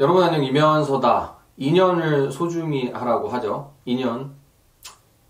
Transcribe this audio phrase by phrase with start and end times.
[0.00, 1.36] 여러분 안녕 이면서다.
[1.60, 3.74] 2년을 소중히 하라고 하죠.
[3.86, 4.30] 2년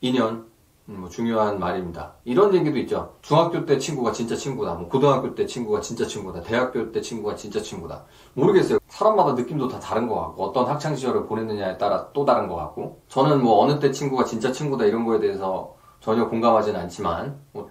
[0.02, 0.46] 2년
[0.88, 2.14] 음, 뭐 중요한 말입니다.
[2.24, 3.16] 이런 얘기도 있죠.
[3.22, 4.74] 중학교 때 친구가 진짜 친구다.
[4.74, 6.40] 뭐 고등학교 때 친구가 진짜 친구다.
[6.42, 8.04] 대학교 때 친구가 진짜 친구다.
[8.34, 8.78] 모르겠어요.
[8.86, 13.02] 사람마다 느낌도 다 다른 것 같고 어떤 학창 시절을 보냈느냐에 따라 또 다른 것 같고.
[13.08, 17.68] 저는 뭐 어느 때 친구가 진짜 친구다 이런 거에 대해서 전혀 공감하지는 않지만 뭐,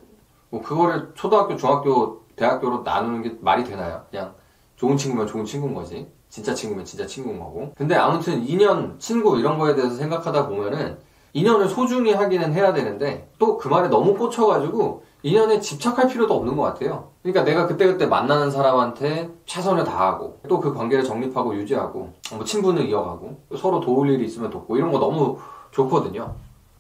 [0.49, 4.05] 뭐 그거를 초등학교 중학교 대학교로 나누는 게 말이 되나요?
[4.11, 4.35] 그냥
[4.75, 7.73] 좋은 친구면 좋은 친구인 거지 진짜 친구면 진짜 친구인 거고.
[7.75, 10.97] 근데 아무튼 인연, 친구 이런 거에 대해서 생각하다 보면은
[11.33, 16.63] 인연을 소중히 하기는 해야 되는데 또 그 말에 너무 꽂혀가지고 인연에 집착할 필요도 없는 것
[16.63, 17.09] 같아요.
[17.21, 23.37] 그러니까 내가 그때그때 만나는 사람한테 최선을 다하고 또 그 관계를 정립하고 유지하고 뭐 친분을 이어가고
[23.57, 25.37] 서로 도울 일이 있으면 돕고 이런 거 너무
[25.71, 26.33] 좋거든요.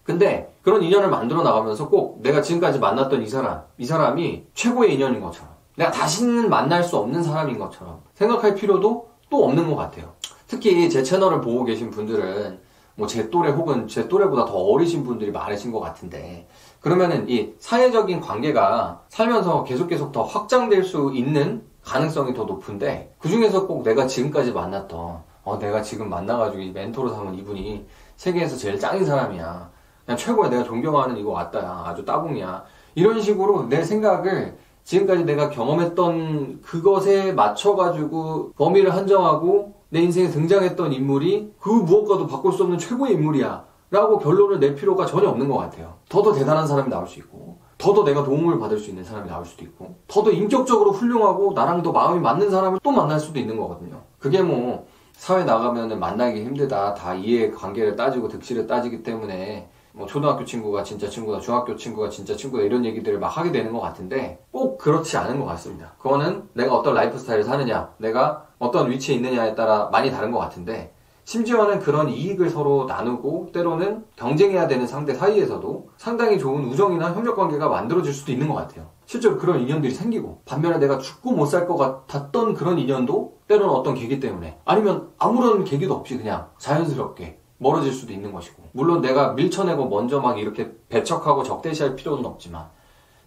[0.03, 5.21] 근데 그런 인연을 만들어 나가면서 꼭 내가 지금까지 만났던 이 사람, 이 사람이 최고의 인연인
[5.21, 10.13] 것처럼 내가 다시는 만날 수 없는 사람인 것처럼 생각할 필요도 또 없는 것 같아요.
[10.47, 12.59] 특히 제 채널을 보고 계신 분들은
[12.95, 16.47] 뭐 제 또래 혹은 제 또래보다 더 어리신 분들이 많으신 것 같은데
[16.81, 23.29] 그러면은 이 사회적인 관계가 살면서 계속 계속 더 확장될 수 있는 가능성이 더 높은데 그
[23.29, 28.77] 중에서 꼭 내가 지금까지 만났던 어 내가 지금 만나가지고 이 멘토로 삼은 이분이 세계에서 제일
[28.77, 29.71] 짱인 사람이야.
[30.05, 30.49] 그냥 최고야.
[30.49, 31.83] 내가 존경하는 이거 왔다야.
[31.87, 32.63] 아주 따봉이야.
[32.93, 41.53] 이런 식으로 내 생각을 지금까지 내가 경험했던 그것에 맞춰가지고 범위를 한정하고 내 인생에 등장했던 인물이
[41.59, 43.65] 그 무엇과도 바꿀 수 없는 최고의 인물이야.
[43.91, 45.95] 라고 결론을 낼 필요가 전혀 없는 것 같아요.
[46.07, 49.65] 더더 대단한 사람이 나올 수 있고, 더더 내가 도움을 받을 수 있는 사람이 나올 수도
[49.65, 54.01] 있고, 더더 인격적으로 훌륭하고 나랑 더 마음이 맞는 사람을 또 만날 수도 있는 거거든요.
[54.17, 56.93] 그게 뭐, 사회 나가면 만나기 힘들다.
[56.93, 62.35] 다 이해 관계를 따지고 득실을 따지기 때문에 뭐 초등학교 친구가 진짜 친구다, 중학교 친구가 진짜
[62.35, 65.93] 친구다 이런 얘기들을 막 하게 되는 것 같은데 꼭 그렇지 않은 것 같습니다.
[65.97, 70.93] 그거는 내가 어떤 라이프 스타일을 사느냐, 내가 어떤 위치에 있느냐에 따라 많이 다른 것 같은데
[71.23, 77.69] 심지어는 그런 이익을 서로 나누고 때로는 경쟁해야 되는 상대 사이에서도 상당히 좋은 우정이나 협력 관계가
[77.69, 78.89] 만들어질 수도 있는 것 같아요.
[79.05, 83.93] 실제로 그런 인연들이 생기고 반면에 내가 죽고 못 살 것 같았던 그런 인연도 때로는 어떤
[83.93, 88.63] 계기 때문에 아니면 아무런 계기도 없이 그냥 자연스럽게 멀어질 수도 있는 것이고.
[88.71, 92.69] 물론 내가 밀쳐내고 먼저 막 이렇게 배척하고 적대시할 필요는 없지만.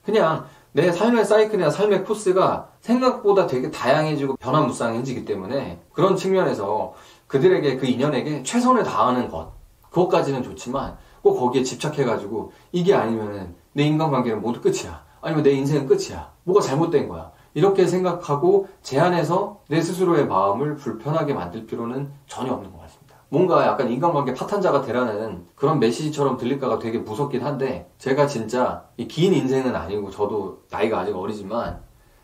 [0.05, 6.95] 그냥 내 삶의 사이클이나 삶의 코스가 생각보다 되게 다양해지고 변화무쌍해지기 때문에 그런 측면에서
[7.29, 9.53] 그들에게 그 인연에게 최선을 다하는 것.
[9.91, 15.05] 그것까지는 좋지만 꼭 거기에 집착해가지고 이게 아니면은 내 인간관계는 모두 끝이야.
[15.21, 16.33] 아니면 내 인생은 끝이야.
[16.43, 17.31] 뭐가 잘못된 거야.
[17.55, 23.04] 이렇게 생각하고 제한해서 내 스스로의 마음을 불편하게 만들 필요는 전혀 없는 것 같습니다.
[23.35, 29.75] 뭔가 약간 인간관계 파탄자가 되라는 그런 메시지처럼 들릴까가 되게 무섭긴 한데 제가 진짜 긴 인생은
[29.75, 31.81] 아니고 저도 나이가 아직 어리지만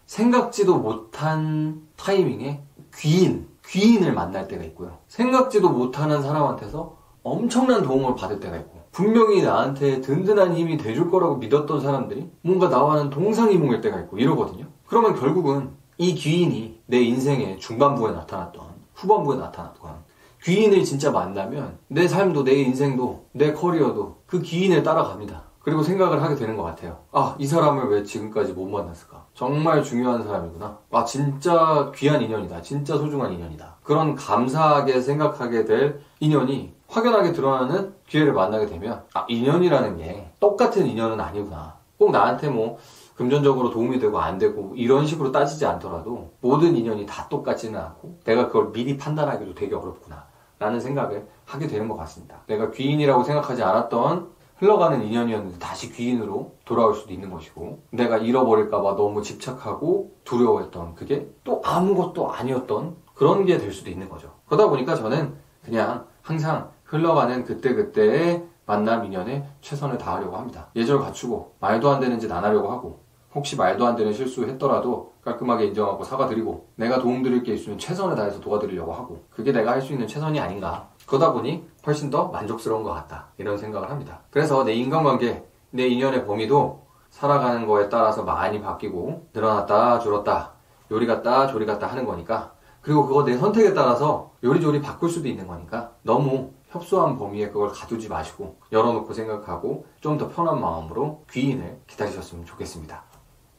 [0.07, 2.63] 생각지도 못한 타이밍에
[2.95, 4.99] 귀인, 귀인을 만날 때가 있고요.
[5.09, 11.81] 생각지도 못하는 사람한테서 엄청난 도움을 받을 때가 있고 분명히 나한테 든든한 힘이 돼줄 거라고 믿었던
[11.81, 14.67] 사람들이 뭔가 나와는 동상이몽일 때가 있고 이러거든요.
[14.87, 18.63] 그러면 결국은 이 귀인이 내 인생의 중반부에 나타났던
[18.95, 20.10] 후반부에 나타났던
[20.43, 25.51] 귀인을 진짜 만나면 내 삶도 내 인생도 내 커리어도 그 귀인을 따라갑니다.
[25.61, 27.01] 그리고 생각을 하게 되는 것 같아요.
[27.13, 29.27] 아, 이 사람을 왜 지금까지 못 만났을까?
[29.35, 30.79] 정말 중요한 사람이구나.
[30.91, 32.63] 아, 진짜 귀한 인연이다.
[32.63, 33.77] 진짜 소중한 인연이다.
[33.83, 41.21] 그런 감사하게 생각하게 될 인연이 확연하게 드러나는 기회를 만나게 되면, 아, 인연이라는 게 똑같은 인연은
[41.21, 41.77] 아니구나.
[41.99, 42.79] 꼭 나한테 뭐,
[43.21, 48.47] 금전적으로 도움이 되고 안 되고 이런 식으로 따지지 않더라도 모든 인연이 다 똑같지는 않고 내가
[48.47, 50.25] 그걸 미리 판단하기도 되게 어렵구나
[50.61, 52.43] 라는 생각을 하게 되는 것 같습니다.
[52.47, 54.29] 내가 귀인이라고 생각하지 않았던
[54.59, 61.63] 흘러가는 인연이었는데 다시 귀인으로 돌아올 수도 있는 것이고 내가 잃어버릴까봐 너무 집착하고 두려워했던 그게 또
[61.65, 64.35] 아무것도 아니었던 그런 게 될 수도 있는 거죠.
[64.47, 65.35] 그러다 보니까 저는
[65.65, 70.69] 그냥 항상 흘러가는 그때그때의 만남 인연에 최선을 다하려고 합니다.
[70.77, 73.01] 예절 갖추고 말도 안 되는 짓 안 하려고 하고
[73.35, 78.93] 혹시 말도 안 되는 실수했더라도 깔끔하게 인정하고 사과드리고 내가 도움드릴 게 있으면 최선을 다해서 도와드리려고
[78.93, 80.89] 하고 그게 내가 할 수 있는 최선이 아닌가?
[81.07, 83.29] 그러다 보니 훨씬 더 만족스러운 것 같다.
[83.39, 84.21] 이런 생각을 합니다.
[84.31, 90.53] 그래서 내 인간관계 내 인연의 범위도 살아가는 거에 따라서 많이 바뀌고 늘어났다 줄었다
[90.91, 92.53] 요리 갔다 조리 갔다 하는 거니까.
[92.83, 95.93] 그리고 그거 내 선택에 따라서 요리조리 바꿀 수도 있는 거니까.
[96.03, 103.03] 너무 협소한 범위에 그걸 가두지 마시고 열어놓고 생각하고 좀 더 편한 마음으로 귀인을 기다리셨으면 좋겠습니다.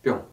[0.03, 0.21] 뿅.